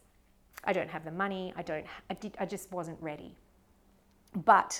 I 0.63 0.71
don't 0.71 0.89
have 0.89 1.03
the 1.03 1.11
money. 1.11 1.53
I 1.57 1.61
don't, 1.61 1.85
I, 2.09 2.13
did, 2.13 2.37
I 2.39 2.45
just 2.45 2.71
wasn't 2.71 2.97
ready. 3.01 3.35
But 4.45 4.79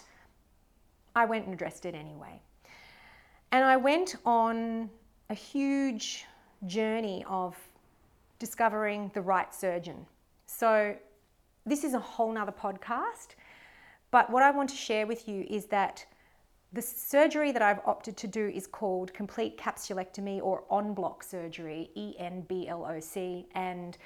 I 1.16 1.26
went 1.26 1.46
and 1.46 1.54
addressed 1.54 1.86
it 1.86 1.96
anyway. 1.96 2.42
And 3.52 3.64
I 3.64 3.78
went 3.78 4.16
on 4.26 4.90
a 5.30 5.34
huge 5.34 6.26
journey 6.68 7.26
of 7.28 7.58
discovering 8.40 9.12
the 9.14 9.22
right 9.22 9.54
surgeon. 9.54 10.06
So, 10.46 10.96
this 11.66 11.84
is 11.84 11.94
a 11.94 12.00
whole 12.00 12.32
nother 12.32 12.52
podcast 12.52 13.36
but 14.12 14.30
what 14.30 14.44
I 14.44 14.52
want 14.52 14.70
to 14.70 14.76
share 14.76 15.08
with 15.08 15.28
you 15.28 15.46
is 15.50 15.66
that 15.68 16.06
the 16.74 16.82
surgery 16.82 17.52
that 17.54 17.62
I've 17.62 17.80
opted 17.86 18.16
to 18.18 18.28
do 18.28 18.48
is 18.48 18.68
called 18.68 19.14
complete 19.14 19.58
capsulectomy 19.58 20.42
or 20.42 20.64
en 20.72 20.94
bloc 20.94 21.24
surgery, 21.24 21.90
E 21.96 22.14
N 22.20 22.42
B 22.48 22.68
L 22.68 22.86
O 22.86 23.00
C, 23.00 23.48
and 23.56 23.98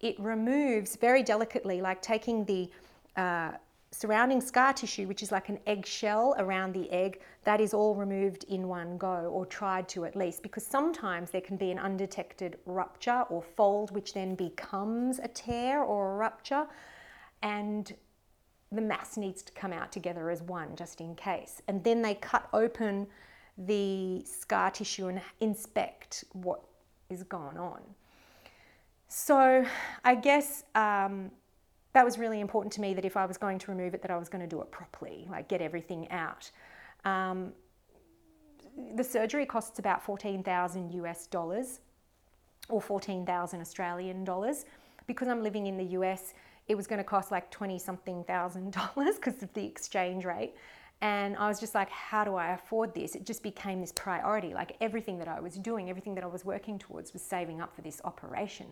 it 0.00 0.18
removes 0.20 0.96
very 0.96 1.22
delicately, 1.22 1.80
like 1.80 2.02
taking 2.02 2.44
the 2.44 2.70
uh, 3.16 3.52
surrounding 3.92 4.40
scar 4.40 4.72
tissue, 4.72 5.06
which 5.06 5.22
is 5.22 5.30
like 5.30 5.48
an 5.48 5.58
eggshell 5.66 6.34
around 6.38 6.72
the 6.72 6.90
egg, 6.90 7.20
that 7.44 7.60
is 7.60 7.74
all 7.74 7.94
removed 7.94 8.44
in 8.48 8.66
one 8.66 8.96
go, 8.98 9.30
or 9.32 9.46
tried 9.46 9.88
to 9.90 10.04
at 10.04 10.16
least, 10.16 10.42
because 10.42 10.66
sometimes 10.66 11.30
there 11.30 11.42
can 11.42 11.56
be 11.56 11.70
an 11.70 11.78
undetected 11.78 12.58
rupture 12.66 13.24
or 13.28 13.42
fold, 13.42 13.90
which 13.90 14.14
then 14.14 14.34
becomes 14.34 15.18
a 15.18 15.28
tear 15.28 15.82
or 15.82 16.14
a 16.14 16.16
rupture. 16.16 16.66
And 17.42 17.94
the 18.72 18.80
mass 18.80 19.18
needs 19.18 19.42
to 19.42 19.52
come 19.52 19.72
out 19.72 19.92
together 19.92 20.30
as 20.30 20.42
one 20.42 20.74
just 20.74 21.00
in 21.00 21.14
case. 21.14 21.60
And 21.68 21.84
then 21.84 22.00
they 22.00 22.14
cut 22.14 22.48
open 22.54 23.06
the 23.58 24.24
scar 24.24 24.70
tissue 24.70 25.08
and 25.08 25.20
inspect 25.40 26.24
what 26.32 26.62
is 27.10 27.22
going 27.22 27.58
on. 27.58 27.82
So 29.08 29.66
I 30.04 30.14
guess 30.14 30.64
um, 30.74 31.30
that 31.92 32.04
was 32.04 32.18
really 32.18 32.40
important 32.40 32.72
to 32.74 32.80
me 32.80 32.94
that 32.94 33.04
if 33.04 33.16
I 33.16 33.26
was 33.26 33.36
going 33.36 33.58
to 33.58 33.70
remove 33.70 33.94
it, 33.94 34.02
that 34.02 34.10
I 34.10 34.16
was 34.16 34.28
going 34.28 34.40
to 34.40 34.46
do 34.46 34.60
it 34.62 34.70
properly, 34.70 35.26
like 35.30 35.48
get 35.48 35.60
everything 35.60 36.10
out. 36.10 36.50
Um, 37.04 37.52
the 38.94 39.04
surgery 39.04 39.44
costs 39.44 39.78
about 39.78 40.02
14,000 40.02 40.92
US 40.92 41.26
dollars 41.26 41.80
or 42.68 42.80
14,000 42.80 43.60
Australian 43.60 44.24
dollars. 44.24 44.64
Because 45.06 45.28
I'm 45.28 45.42
living 45.42 45.66
in 45.66 45.76
the 45.76 45.84
US, 45.98 46.32
it 46.68 46.74
was 46.74 46.86
going 46.86 46.98
to 46.98 47.04
cost 47.04 47.30
like 47.30 47.50
20 47.50 47.78
something 47.78 48.24
thousand 48.24 48.72
dollars 48.72 49.16
because 49.22 49.42
of 49.42 49.52
the 49.52 49.64
exchange 49.64 50.24
rate. 50.24 50.54
And 51.00 51.36
I 51.36 51.48
was 51.48 51.58
just 51.58 51.74
like, 51.74 51.90
how 51.90 52.24
do 52.24 52.36
I 52.36 52.52
afford 52.52 52.94
this? 52.94 53.16
It 53.16 53.26
just 53.26 53.42
became 53.42 53.80
this 53.80 53.90
priority. 53.90 54.54
Like 54.54 54.76
everything 54.80 55.18
that 55.18 55.26
I 55.26 55.40
was 55.40 55.56
doing, 55.56 55.90
everything 55.90 56.14
that 56.14 56.22
I 56.22 56.28
was 56.28 56.44
working 56.44 56.78
towards 56.78 57.12
was 57.12 57.22
saving 57.22 57.60
up 57.60 57.74
for 57.74 57.82
this 57.82 58.00
operation. 58.04 58.66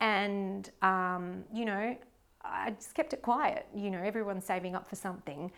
And, 0.00 0.68
um, 0.82 1.44
you 1.54 1.64
know, 1.64 1.96
I 2.44 2.70
just 2.70 2.94
kept 2.94 3.12
it 3.12 3.22
quiet. 3.22 3.66
You 3.74 3.90
know, 3.90 4.02
everyone's 4.02 4.44
saving 4.44 4.74
up 4.74 4.88
for 4.88 4.96
something. 4.96 5.50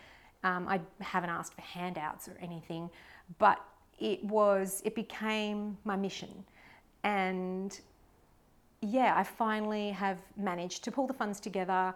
Um, 0.42 0.68
I 0.68 0.80
haven't 1.00 1.30
asked 1.30 1.54
for 1.54 1.62
handouts 1.62 2.28
or 2.28 2.36
anything, 2.40 2.90
but 3.38 3.64
it 3.98 4.22
was, 4.24 4.82
it 4.84 4.94
became 4.94 5.78
my 5.84 5.96
mission. 5.96 6.44
And 7.02 7.78
yeah, 8.82 9.14
I 9.16 9.22
finally 9.22 9.90
have 9.90 10.18
managed 10.36 10.84
to 10.84 10.92
pull 10.92 11.06
the 11.06 11.14
funds 11.14 11.40
together. 11.40 11.94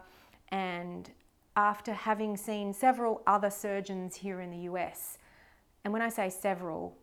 And 0.49 1.09
after 1.55 1.93
having 1.93 2.35
seen 2.37 2.73
several 2.73 3.21
other 3.27 3.49
surgeons 3.49 4.15
here 4.15 4.41
in 4.41 4.49
the 4.49 4.69
US, 4.71 5.17
and 5.83 5.93
when 5.93 6.01
I 6.01 6.09
say 6.09 6.29
several, 6.29 6.97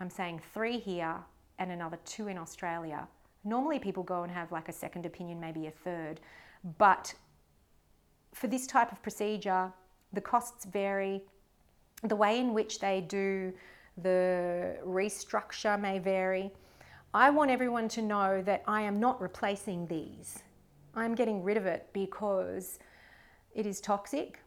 I'm 0.00 0.10
saying 0.10 0.40
three 0.54 0.78
here 0.78 1.16
and 1.58 1.70
another 1.70 1.98
two 2.04 2.28
in 2.28 2.38
Australia. 2.38 3.08
Normally, 3.44 3.78
people 3.78 4.02
go 4.02 4.22
and 4.22 4.32
have 4.32 4.52
like 4.52 4.68
a 4.68 4.72
second 4.72 5.06
opinion, 5.06 5.40
maybe 5.40 5.66
a 5.66 5.70
third. 5.70 6.20
But 6.78 7.12
for 8.34 8.46
this 8.46 8.66
type 8.66 8.92
of 8.92 9.02
procedure, 9.02 9.72
the 10.12 10.20
costs 10.20 10.64
vary. 10.64 11.22
The 12.02 12.16
way 12.16 12.40
in 12.40 12.52
which 12.52 12.80
they 12.80 13.00
do 13.00 13.52
the 13.98 14.76
restructure 14.84 15.78
may 15.80 15.98
vary. 15.98 16.50
I 17.14 17.30
want 17.30 17.50
everyone 17.50 17.88
to 17.88 18.02
know 18.02 18.42
that 18.42 18.62
I 18.66 18.82
am 18.82 18.98
not 18.98 19.20
replacing 19.20 19.86
these. 19.86 20.38
I'm 20.94 21.14
getting 21.14 21.42
rid 21.42 21.56
of 21.56 21.66
it 21.66 21.88
because 21.92 22.78
it 23.54 23.66
is 23.66 23.80
toxic. 23.80 24.40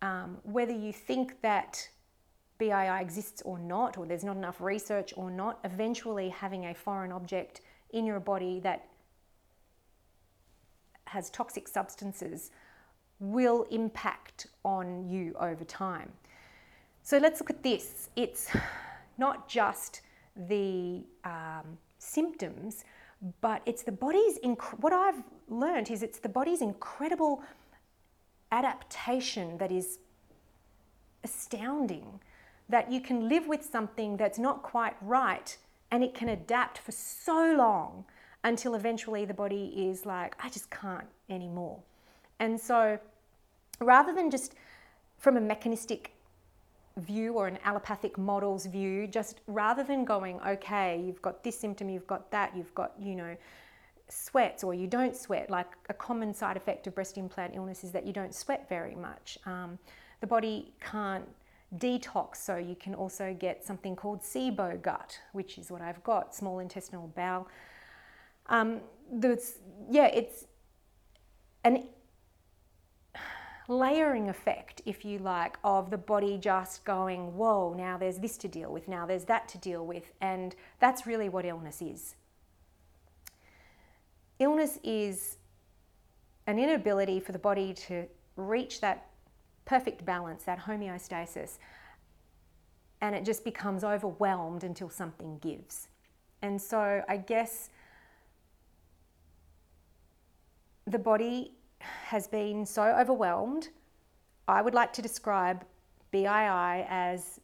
Um, 0.00 0.38
whether 0.44 0.72
you 0.72 0.92
think 0.92 1.40
that 1.42 1.88
BII 2.60 3.00
exists 3.00 3.42
or 3.44 3.58
not, 3.58 3.98
or 3.98 4.06
there's 4.06 4.22
not 4.22 4.36
enough 4.36 4.60
research 4.60 5.12
or 5.16 5.30
not, 5.30 5.58
eventually 5.64 6.28
having 6.28 6.66
a 6.66 6.74
foreign 6.74 7.10
object 7.10 7.62
in 7.90 8.06
your 8.06 8.20
body 8.20 8.60
that 8.60 8.86
has 11.06 11.30
toxic 11.30 11.66
substances 11.68 12.50
will 13.20 13.66
impact 13.70 14.46
on 14.64 15.08
you 15.08 15.34
over 15.40 15.64
time. 15.64 16.10
So 17.02 17.18
let's 17.18 17.40
look 17.40 17.50
at 17.50 17.62
this. 17.62 18.08
It's 18.16 18.50
not 19.18 19.48
just 19.48 20.00
the 20.48 21.02
um, 21.24 21.78
symptoms, 21.98 22.84
but 23.40 23.62
it's 23.66 23.82
the 23.82 23.92
body's, 23.92 24.38
inc- 24.40 24.78
what 24.80 24.92
I've 24.92 25.22
learned 25.48 25.90
is 25.90 26.02
it's 26.02 26.18
the 26.18 26.28
body's 26.28 26.60
incredible 26.60 27.42
adaptation 28.52 29.58
that 29.58 29.70
is 29.70 29.98
astounding. 31.22 32.20
That 32.68 32.90
you 32.90 33.00
can 33.00 33.28
live 33.28 33.46
with 33.46 33.64
something 33.64 34.16
that's 34.16 34.38
not 34.38 34.62
quite 34.62 34.96
right 35.02 35.56
and 35.90 36.02
it 36.02 36.14
can 36.14 36.30
adapt 36.30 36.78
for 36.78 36.92
so 36.92 37.54
long 37.56 38.04
until 38.42 38.74
eventually 38.74 39.24
the 39.24 39.34
body 39.34 39.88
is 39.88 40.04
like, 40.04 40.34
I 40.42 40.48
just 40.48 40.70
can't 40.70 41.06
anymore. 41.28 41.78
And 42.40 42.60
so 42.60 42.98
rather 43.80 44.14
than 44.14 44.30
just 44.30 44.54
from 45.18 45.36
a 45.36 45.40
mechanistic 45.40 46.12
view 46.96 47.32
or 47.32 47.46
an 47.46 47.58
allopathic 47.64 48.18
model's 48.18 48.66
view, 48.66 49.06
just 49.06 49.40
rather 49.46 49.82
than 49.82 50.04
going, 50.04 50.40
okay, 50.46 51.02
you've 51.04 51.22
got 51.22 51.42
this 51.42 51.58
symptom, 51.58 51.88
you've 51.88 52.06
got 52.06 52.30
that, 52.30 52.56
you've 52.56 52.74
got, 52.74 52.92
you 53.00 53.14
know, 53.14 53.36
sweats 54.08 54.62
or 54.62 54.74
you 54.74 54.86
don't 54.86 55.16
sweat. 55.16 55.50
Like 55.50 55.72
a 55.88 55.94
common 55.94 56.34
side 56.34 56.56
effect 56.56 56.86
of 56.86 56.94
breast 56.94 57.18
implant 57.18 57.54
illness 57.56 57.84
is 57.84 57.90
that 57.92 58.06
you 58.06 58.12
don't 58.12 58.34
sweat 58.34 58.68
very 58.68 58.94
much. 58.94 59.38
Um, 59.46 59.78
the 60.20 60.26
body 60.26 60.72
can't 60.80 61.28
detox, 61.78 62.36
so 62.36 62.56
you 62.56 62.76
can 62.76 62.94
also 62.94 63.34
get 63.38 63.64
something 63.64 63.96
called 63.96 64.20
SIBO 64.22 64.80
gut, 64.80 65.18
which 65.32 65.58
is 65.58 65.70
what 65.70 65.82
I've 65.82 66.02
got, 66.04 66.34
small 66.34 66.60
intestinal 66.60 67.08
bowel. 67.16 67.48
Um, 68.46 68.80
yeah, 69.90 70.06
it's 70.06 70.46
an 71.64 71.88
layering 73.68 74.28
effect, 74.28 74.82
if 74.84 75.04
you 75.04 75.18
like, 75.18 75.56
of 75.64 75.90
the 75.90 75.98
body 75.98 76.38
just 76.38 76.84
going, 76.84 77.36
whoa, 77.36 77.74
now 77.74 77.96
there's 77.96 78.18
this 78.18 78.36
to 78.38 78.48
deal 78.48 78.72
with, 78.72 78.88
now 78.88 79.06
there's 79.06 79.24
that 79.24 79.48
to 79.48 79.58
deal 79.58 79.86
with. 79.86 80.12
And 80.20 80.54
that's 80.80 81.06
really 81.06 81.28
what 81.28 81.44
illness 81.44 81.80
is. 81.80 82.16
Illness 84.38 84.78
is 84.82 85.36
an 86.46 86.58
inability 86.58 87.20
for 87.20 87.32
the 87.32 87.38
body 87.38 87.72
to 87.72 88.06
reach 88.36 88.80
that 88.80 89.06
perfect 89.64 90.04
balance, 90.04 90.44
that 90.44 90.58
homeostasis, 90.58 91.58
and 93.00 93.14
it 93.14 93.24
just 93.24 93.44
becomes 93.44 93.84
overwhelmed 93.84 94.64
until 94.64 94.90
something 94.90 95.38
gives. 95.38 95.88
And 96.42 96.60
so 96.60 97.02
I 97.08 97.16
guess 97.16 97.70
the 100.86 100.98
body 100.98 101.52
has 101.80 102.26
been 102.26 102.64
so 102.66 102.82
overwhelmed, 102.82 103.68
I 104.46 104.62
would 104.62 104.74
like 104.74 104.92
to 104.94 105.02
describe 105.02 105.64
BII 106.12 106.86
as 106.88 107.40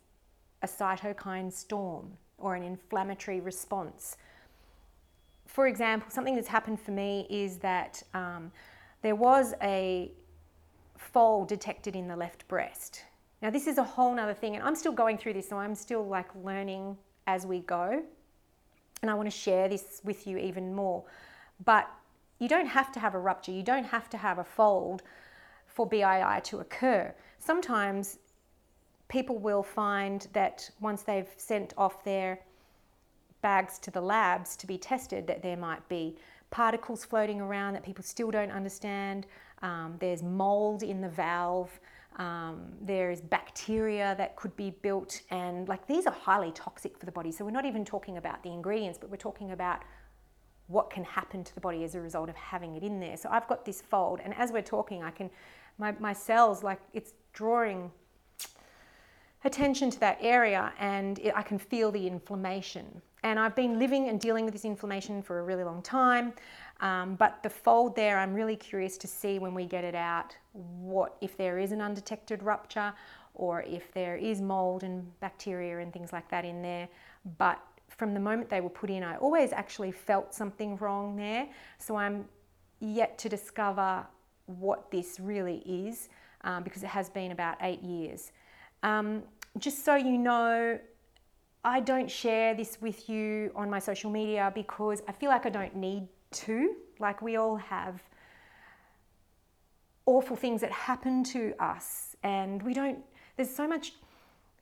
a 0.62 0.66
cytokine 0.66 1.52
storm 1.52 2.12
or 2.38 2.54
an 2.54 2.62
inflammatory 2.62 3.40
response. 3.40 4.16
For 5.46 5.66
example, 5.66 6.10
something 6.10 6.34
that's 6.34 6.48
happened 6.48 6.80
for 6.80 6.92
me 6.92 7.26
is 7.28 7.58
that 7.58 8.02
um, 8.14 8.52
there 9.02 9.16
was 9.16 9.54
a 9.62 10.12
fold 10.96 11.48
detected 11.48 11.96
in 11.96 12.06
the 12.06 12.16
left 12.16 12.46
breast. 12.46 13.04
Now, 13.42 13.50
this 13.50 13.66
is 13.66 13.78
a 13.78 13.82
whole 13.82 14.14
nother 14.14 14.34
thing, 14.34 14.54
and 14.54 14.64
I'm 14.64 14.76
still 14.76 14.92
going 14.92 15.16
through 15.16 15.32
this, 15.32 15.48
so 15.48 15.56
I'm 15.56 15.74
still 15.74 16.06
like 16.06 16.28
learning 16.44 16.96
as 17.26 17.46
we 17.46 17.60
go. 17.60 18.02
And 19.02 19.10
I 19.10 19.14
want 19.14 19.26
to 19.30 19.36
share 19.36 19.68
this 19.68 20.02
with 20.04 20.26
you 20.26 20.36
even 20.36 20.74
more. 20.74 21.04
But 21.64 21.88
you 22.40 22.48
don't 22.48 22.66
have 22.66 22.90
to 22.92 22.98
have 22.98 23.14
a 23.14 23.18
rupture, 23.18 23.52
you 23.52 23.62
don't 23.62 23.84
have 23.84 24.10
to 24.10 24.16
have 24.16 24.38
a 24.38 24.44
fold 24.44 25.02
for 25.66 25.88
BII 25.88 26.42
to 26.44 26.58
occur. 26.58 27.14
Sometimes 27.38 28.18
people 29.08 29.38
will 29.38 29.62
find 29.62 30.26
that 30.32 30.68
once 30.80 31.02
they've 31.02 31.28
sent 31.36 31.74
off 31.76 32.02
their 32.02 32.40
bags 33.42 33.78
to 33.80 33.90
the 33.90 34.00
labs 34.00 34.56
to 34.56 34.66
be 34.66 34.78
tested, 34.78 35.26
that 35.26 35.42
there 35.42 35.56
might 35.56 35.86
be 35.88 36.16
particles 36.50 37.04
floating 37.04 37.40
around 37.40 37.74
that 37.74 37.82
people 37.82 38.02
still 38.02 38.30
don't 38.30 38.50
understand. 38.50 39.26
Um, 39.62 39.96
there's 40.00 40.22
mold 40.22 40.82
in 40.82 41.00
the 41.00 41.08
valve. 41.08 41.78
Um, 42.16 42.72
there's 42.80 43.20
bacteria 43.20 44.14
that 44.18 44.36
could 44.36 44.54
be 44.56 44.70
built, 44.82 45.22
and 45.30 45.68
like 45.68 45.86
these 45.86 46.06
are 46.06 46.12
highly 46.12 46.50
toxic 46.52 46.98
for 46.98 47.06
the 47.06 47.12
body. 47.12 47.30
So 47.30 47.44
we're 47.44 47.52
not 47.52 47.64
even 47.64 47.84
talking 47.84 48.16
about 48.16 48.42
the 48.42 48.50
ingredients, 48.50 48.98
but 49.00 49.10
we're 49.10 49.16
talking 49.16 49.52
about 49.52 49.82
what 50.70 50.90
can 50.90 51.04
happen 51.04 51.42
to 51.42 51.54
the 51.54 51.60
body 51.60 51.84
as 51.84 51.94
a 51.94 52.00
result 52.00 52.28
of 52.28 52.36
having 52.36 52.76
it 52.76 52.82
in 52.82 53.00
there. 53.00 53.16
So 53.16 53.28
I've 53.30 53.48
got 53.48 53.64
this 53.64 53.80
fold, 53.82 54.20
and 54.22 54.34
as 54.34 54.52
we're 54.52 54.62
talking, 54.62 55.02
I 55.02 55.10
can, 55.10 55.30
my, 55.78 55.92
my 55.98 56.12
cells, 56.12 56.62
like 56.62 56.80
it's 56.92 57.12
drawing 57.32 57.90
attention 59.44 59.90
to 59.90 60.00
that 60.00 60.18
area, 60.20 60.72
and 60.78 61.18
it, 61.18 61.32
I 61.34 61.42
can 61.42 61.58
feel 61.58 61.90
the 61.90 62.06
inflammation. 62.06 63.02
And 63.22 63.38
I've 63.38 63.54
been 63.54 63.78
living 63.78 64.08
and 64.08 64.20
dealing 64.20 64.44
with 64.44 64.54
this 64.54 64.64
inflammation 64.64 65.22
for 65.22 65.40
a 65.40 65.42
really 65.42 65.64
long 65.64 65.82
time. 65.82 66.32
Um, 66.80 67.16
but 67.16 67.42
the 67.42 67.50
fold 67.50 67.94
there, 67.94 68.18
I'm 68.18 68.32
really 68.32 68.56
curious 68.56 68.96
to 68.98 69.06
see 69.06 69.38
when 69.38 69.52
we 69.54 69.66
get 69.66 69.84
it 69.84 69.94
out 69.94 70.34
what 70.52 71.16
if 71.20 71.36
there 71.36 71.58
is 71.58 71.72
an 71.72 71.82
undetected 71.82 72.42
rupture 72.42 72.94
or 73.34 73.62
if 73.62 73.92
there 73.92 74.16
is 74.16 74.40
mold 74.40 74.82
and 74.82 75.18
bacteria 75.20 75.78
and 75.80 75.92
things 75.92 76.12
like 76.12 76.28
that 76.30 76.44
in 76.44 76.62
there. 76.62 76.88
But 77.36 77.60
from 78.00 78.14
the 78.14 78.20
moment 78.28 78.48
they 78.48 78.62
were 78.62 78.76
put 78.82 78.88
in, 78.88 79.02
I 79.02 79.16
always 79.18 79.52
actually 79.52 79.92
felt 79.92 80.32
something 80.32 80.78
wrong 80.78 81.16
there. 81.16 81.46
So 81.76 81.96
I'm 81.96 82.24
yet 82.80 83.18
to 83.18 83.28
discover 83.28 84.06
what 84.46 84.90
this 84.90 85.20
really 85.20 85.58
is 85.66 86.08
um, 86.42 86.62
because 86.62 86.82
it 86.82 86.88
has 86.88 87.10
been 87.10 87.30
about 87.30 87.58
eight 87.60 87.82
years. 87.82 88.32
Um, 88.82 89.22
just 89.58 89.84
so 89.84 89.96
you 89.96 90.16
know, 90.16 90.78
I 91.62 91.80
don't 91.80 92.10
share 92.10 92.54
this 92.54 92.78
with 92.80 93.10
you 93.10 93.52
on 93.54 93.68
my 93.68 93.78
social 93.78 94.10
media 94.10 94.50
because 94.54 95.02
I 95.06 95.12
feel 95.12 95.28
like 95.28 95.44
I 95.44 95.50
don't 95.50 95.76
need 95.76 96.08
to. 96.44 96.74
Like 96.98 97.20
we 97.20 97.36
all 97.36 97.56
have 97.56 98.02
awful 100.06 100.36
things 100.36 100.62
that 100.62 100.72
happen 100.72 101.22
to 101.24 101.52
us, 101.60 102.16
and 102.22 102.62
we 102.62 102.72
don't, 102.72 102.98
there's 103.36 103.54
so 103.54 103.68
much 103.68 103.92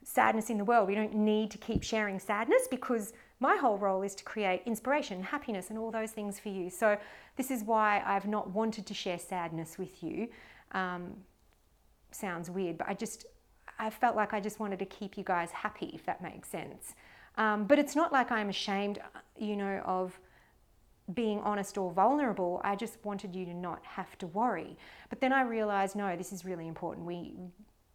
sadness 0.03 0.51
in 0.51 0.59
the 0.59 0.65
world. 0.65 0.89
We 0.89 0.97
don't 0.97 1.15
need 1.15 1.53
to 1.53 1.59
keep 1.59 1.85
sharing 1.85 2.19
sadness 2.19 2.67
because 2.69 3.13
my 3.41 3.57
whole 3.57 3.79
role 3.79 4.03
is 4.03 4.15
to 4.17 4.25
create 4.25 4.63
inspiration, 4.67 5.23
happiness, 5.23 5.71
and 5.71 5.79
all 5.79 5.91
those 5.91 6.11
things 6.11 6.41
for 6.41 6.49
you. 6.49 6.71
So, 6.71 6.99
this 7.37 7.51
is 7.51 7.63
why 7.63 8.03
I've 8.05 8.27
not 8.27 8.51
wanted 8.51 8.87
to 8.87 8.95
share 8.95 9.19
sadness 9.19 9.79
with 9.79 10.03
you. 10.03 10.29
Um, 10.73 11.15
sounds 12.11 12.51
weird, 12.51 12.79
but 12.79 12.89
I 12.89 12.95
just, 12.95 13.27
I 13.79 13.91
felt 13.91 14.17
like 14.17 14.35
I 14.35 14.41
just 14.41 14.59
wanted 14.59 14.81
to 14.81 14.87
keep 14.87 15.17
you 15.17 15.25
guys 15.25 15.51
happy, 15.53 15.91
if 15.95 16.05
that 16.07 16.21
makes 16.21 16.49
sense. 16.49 16.95
Um, 17.37 17.65
but 17.65 17.79
it's 17.79 17.95
not 17.95 18.13
like 18.13 18.33
I'm 18.33 18.49
ashamed, 18.49 18.99
you 19.39 19.57
know, 19.57 19.81
of 19.85 20.19
being 21.15 21.41
honest 21.41 21.79
or 21.79 21.93
vulnerable. 21.93 22.61
I 22.65 22.75
just 22.77 22.99
wanted 23.05 23.35
you 23.35 23.45
to 23.47 23.55
not 23.55 23.85
have 23.85 24.19
to 24.19 24.27
worry. 24.27 24.77
But 25.09 25.21
then 25.21 25.33
I 25.33 25.43
realized, 25.43 25.97
no, 25.97 26.17
this 26.17 26.33
is 26.33 26.45
really 26.45 26.69
important. 26.69 27.07
We 27.07 27.35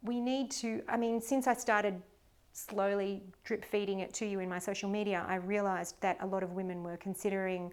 we 0.02 0.20
need 0.20 0.50
to. 0.52 0.82
I 0.88 0.96
mean, 0.96 1.20
since 1.20 1.46
I 1.46 1.54
started 1.54 2.02
slowly 2.54 3.22
drip 3.44 3.64
feeding 3.64 4.00
it 4.00 4.14
to 4.14 4.26
you 4.26 4.40
in 4.40 4.48
my 4.48 4.58
social 4.58 4.88
media, 4.88 5.24
I 5.28 5.36
realized 5.36 5.96
that 6.00 6.16
a 6.20 6.26
lot 6.26 6.42
of 6.42 6.52
women 6.52 6.82
were 6.82 6.96
considering 6.96 7.72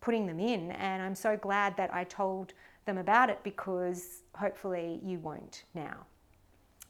putting 0.00 0.26
them 0.26 0.40
in, 0.40 0.70
and 0.72 1.02
I'm 1.02 1.14
so 1.14 1.36
glad 1.36 1.76
that 1.76 1.92
I 1.92 2.04
told 2.04 2.54
them 2.86 2.98
about 2.98 3.28
it 3.28 3.40
because 3.42 4.22
hopefully 4.34 5.00
you 5.04 5.18
won't 5.18 5.64
now. 5.74 6.06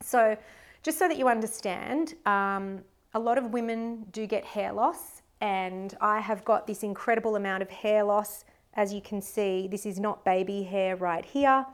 So, 0.00 0.36
just 0.82 0.98
so 0.98 1.08
that 1.08 1.16
you 1.16 1.28
understand, 1.28 2.14
um, 2.26 2.80
a 3.14 3.18
lot 3.18 3.38
of 3.38 3.52
women 3.52 4.06
do 4.12 4.26
get 4.26 4.44
hair 4.44 4.72
loss 4.72 5.22
and 5.40 5.94
I 6.00 6.20
have 6.20 6.44
got 6.44 6.66
this 6.66 6.82
incredible 6.82 7.36
amount 7.36 7.62
of 7.62 7.70
hair 7.70 8.02
loss. 8.04 8.44
As 8.74 8.92
you 8.92 9.00
can 9.00 9.20
see, 9.20 9.68
this 9.68 9.86
is 9.86 9.98
not 10.00 10.24
baby 10.24 10.62
hair 10.62 10.96
right 10.96 11.24
here. 11.24 11.64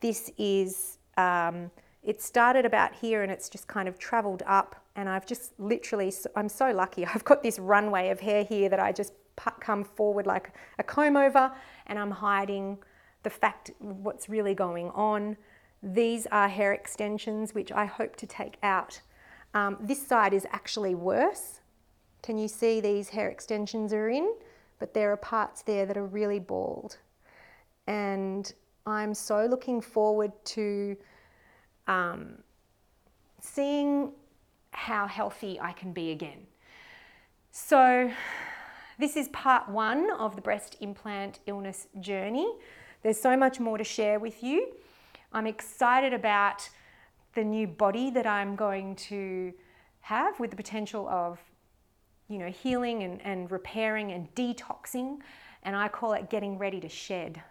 This 0.00 0.30
is, 0.38 0.98
um, 1.16 1.70
it 2.06 2.22
started 2.22 2.64
about 2.64 2.94
here 2.94 3.24
and 3.24 3.32
it's 3.32 3.48
just 3.50 3.66
kind 3.66 3.88
of 3.88 3.98
traveled 3.98 4.44
up 4.46 4.76
and 4.94 5.08
I've 5.08 5.26
just 5.26 5.58
literally, 5.58 6.12
I'm 6.36 6.48
so 6.48 6.70
lucky. 6.70 7.04
I've 7.14 7.24
got 7.24 7.42
this 7.42 7.58
runway 7.58 8.08
of 8.10 8.20
hair 8.20 8.44
here 8.44 8.68
that 8.68 8.80
I 8.80 8.92
just 8.92 9.12
come 9.60 9.84
forward 9.84 10.26
like 10.26 10.52
a 10.78 10.82
comb 10.82 11.16
over 11.16 11.52
and 11.88 11.98
I'm 11.98 12.12
hiding 12.12 12.78
the 13.24 13.28
fact 13.28 13.72
what's 13.80 14.28
really 14.28 14.54
going 14.54 14.88
on. 14.90 15.36
These 15.82 16.26
are 16.28 16.48
hair 16.48 16.72
extensions 16.72 17.54
which 17.54 17.72
I 17.72 17.84
hope 17.84 18.14
to 18.16 18.26
take 18.26 18.56
out. 18.62 19.00
Um, 19.52 19.76
this 19.80 20.06
side 20.06 20.32
is 20.32 20.46
actually 20.52 20.94
worse. 20.94 21.60
Can 22.22 22.38
you 22.38 22.46
see 22.46 22.80
these 22.80 23.08
hair 23.08 23.28
extensions 23.28 23.92
are 23.92 24.08
in? 24.08 24.32
But 24.78 24.94
there 24.94 25.10
are 25.10 25.16
parts 25.16 25.62
there 25.62 25.86
that 25.86 25.96
are 25.96 26.06
really 26.06 26.38
bald. 26.38 26.98
And 27.88 28.52
I'm 28.86 29.12
so 29.12 29.46
looking 29.46 29.80
forward 29.80 30.32
to 30.44 30.96
um, 31.86 32.38
seeing 33.40 34.12
how 34.72 35.06
healthy 35.06 35.58
I 35.60 35.72
can 35.72 35.92
be 35.92 36.10
again. 36.10 36.46
So, 37.50 38.10
this 38.98 39.16
is 39.16 39.28
part 39.28 39.68
one 39.68 40.10
of 40.18 40.36
the 40.36 40.42
breast 40.42 40.76
implant 40.80 41.40
illness 41.46 41.86
journey. 42.00 42.50
There's 43.02 43.20
so 43.20 43.36
much 43.36 43.60
more 43.60 43.78
to 43.78 43.84
share 43.84 44.18
with 44.18 44.42
you. 44.42 44.72
I'm 45.32 45.46
excited 45.46 46.12
about 46.12 46.68
the 47.34 47.44
new 47.44 47.66
body 47.66 48.10
that 48.10 48.26
I'm 48.26 48.56
going 48.56 48.96
to 48.96 49.52
have 50.00 50.38
with 50.40 50.50
the 50.50 50.56
potential 50.56 51.08
of 51.08 51.38
you 52.28 52.38
know, 52.38 52.48
healing 52.48 53.02
and, 53.02 53.20
and 53.22 53.50
repairing 53.50 54.12
and 54.12 54.34
detoxing. 54.34 55.18
And 55.62 55.76
I 55.76 55.88
call 55.88 56.12
it 56.12 56.30
getting 56.30 56.58
ready 56.58 56.80
to 56.80 56.88
shed. 56.88 57.42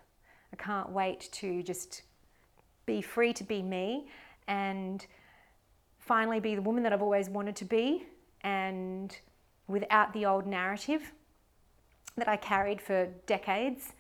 I 0.51 0.55
can't 0.55 0.89
wait 0.89 1.29
to 1.33 1.63
just 1.63 2.03
be 2.85 3.01
free 3.01 3.33
to 3.33 3.43
be 3.43 3.61
me 3.61 4.07
and 4.47 5.05
finally 5.99 6.39
be 6.39 6.55
the 6.55 6.61
woman 6.61 6.83
that 6.83 6.93
I've 6.93 7.01
always 7.01 7.29
wanted 7.29 7.55
to 7.57 7.65
be 7.65 8.05
and 8.41 9.17
without 9.67 10.13
the 10.13 10.25
old 10.25 10.45
narrative 10.45 11.11
that 12.17 12.27
I 12.27 12.37
carried 12.37 12.81
for 12.81 13.07
decades 13.25 13.93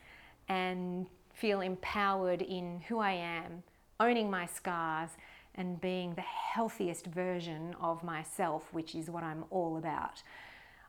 and 0.47 1.07
feel 1.33 1.61
empowered 1.61 2.41
in 2.41 2.81
who 2.87 2.99
I 2.99 3.13
am, 3.13 3.63
owning 3.99 4.29
my 4.29 4.45
scars 4.45 5.09
and 5.55 5.79
being 5.81 6.13
the 6.13 6.21
healthiest 6.21 7.07
version 7.07 7.75
of 7.81 8.03
myself, 8.03 8.71
which 8.71 8.95
is 8.95 9.09
what 9.09 9.23
I'm 9.23 9.45
all 9.49 9.77
about. 9.77 10.21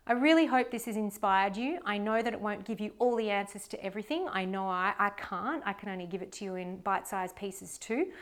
I 0.09 0.13
really 0.13 0.47
hope 0.47 0.71
this 0.71 0.85
has 0.85 0.97
inspired 0.97 1.57
you. 1.57 1.81
I 1.85 1.99
know 1.99 2.23
that 2.23 2.33
it 2.33 2.41
won't 2.41 2.65
give 2.65 2.79
you 2.79 2.93
all 3.01 3.17
the 3.17 3.31
answers 3.31 3.67
to 3.69 3.85
everything. 3.85 4.29
I 4.31 4.45
know 4.45 4.69
I, 4.69 4.95
I 4.99 5.11
can't. 5.11 5.63
I 5.67 5.73
can 5.73 5.89
only 5.89 6.07
give 6.07 6.23
it 6.23 6.31
to 6.33 6.45
you 6.45 6.55
in 6.55 6.77
bite 6.79 7.09
sized 7.09 7.35
pieces 7.35 7.77
too. 7.77 8.13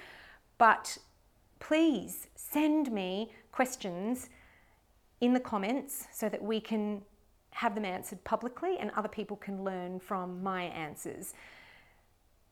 But 0.56 0.96
please 1.66 2.28
send 2.34 2.92
me 2.92 3.32
questions 3.50 4.28
in 5.22 5.32
the 5.32 5.40
comments 5.40 6.06
so 6.12 6.28
that 6.28 6.42
we 6.42 6.60
can 6.60 7.00
have 7.50 7.74
them 7.74 7.86
answered 7.86 8.22
publicly 8.24 8.76
and 8.78 8.90
other 8.90 9.08
people 9.08 9.36
can 9.36 9.64
learn 9.64 9.98
from 9.98 10.42
my 10.42 10.64
answers. 10.64 11.32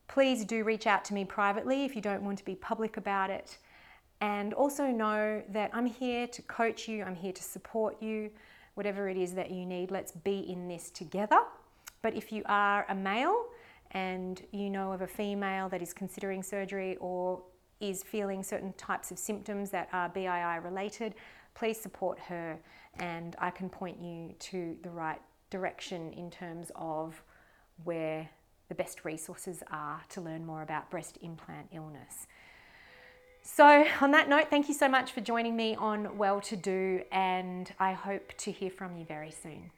Please 0.08 0.46
do 0.46 0.64
reach 0.64 0.86
out 0.86 1.04
to 1.04 1.12
me 1.12 1.26
privately 1.26 1.84
if 1.84 1.94
you 1.94 2.00
don't 2.00 2.22
want 2.22 2.38
to 2.38 2.44
be 2.44 2.54
public 2.54 2.96
about 2.96 3.28
it. 3.28 3.58
And 4.22 4.54
also 4.54 4.86
know 4.86 5.42
that 5.50 5.70
I'm 5.74 5.86
here 5.86 6.26
to 6.28 6.42
coach 6.42 6.88
you, 6.88 7.02
I'm 7.02 7.16
here 7.16 7.32
to 7.32 7.42
support 7.42 8.00
you 8.00 8.30
whatever 8.74 9.10
it 9.10 9.18
is 9.18 9.34
that 9.34 9.50
you 9.50 9.66
need. 9.66 9.90
Let's 9.90 10.12
be 10.12 10.38
in 10.50 10.68
this 10.68 10.90
together. 10.90 11.40
But 12.00 12.14
if 12.14 12.32
you 12.32 12.42
are 12.46 12.86
a 12.88 12.94
male 12.94 13.44
and 13.90 14.40
you 14.52 14.70
know 14.70 14.92
of 14.92 15.02
a 15.02 15.06
female 15.06 15.68
that 15.68 15.82
is 15.82 15.92
considering 15.92 16.42
surgery 16.42 16.96
or 16.98 17.42
is 17.82 18.02
feeling 18.02 18.42
certain 18.42 18.72
types 18.74 19.10
of 19.10 19.18
symptoms 19.18 19.70
that 19.70 19.88
are 19.92 20.08
BII 20.08 20.64
related, 20.64 21.14
please 21.54 21.78
support 21.78 22.18
her 22.18 22.58
and 22.98 23.36
I 23.38 23.50
can 23.50 23.68
point 23.68 24.00
you 24.00 24.34
to 24.38 24.76
the 24.82 24.90
right 24.90 25.20
direction 25.50 26.12
in 26.12 26.30
terms 26.30 26.70
of 26.76 27.22
where 27.84 28.28
the 28.68 28.74
best 28.74 29.04
resources 29.04 29.62
are 29.70 30.00
to 30.10 30.20
learn 30.20 30.46
more 30.46 30.62
about 30.62 30.90
breast 30.90 31.18
implant 31.20 31.68
illness. 31.72 32.26
So, 33.42 33.84
on 34.00 34.12
that 34.12 34.28
note, 34.28 34.50
thank 34.50 34.68
you 34.68 34.74
so 34.74 34.88
much 34.88 35.10
for 35.10 35.20
joining 35.20 35.56
me 35.56 35.74
on 35.74 36.16
Well 36.16 36.40
to 36.42 36.56
Do, 36.56 37.02
and 37.10 37.72
I 37.80 37.92
hope 37.92 38.32
to 38.38 38.52
hear 38.52 38.70
from 38.70 38.96
you 38.96 39.04
very 39.04 39.32
soon. 39.32 39.72